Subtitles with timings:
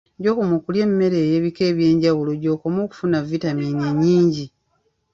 [0.21, 4.45] Gy'okoma okulya emmere ey'ebika eby'enjawulo gy'okoma okufuna vitamiini ennyingi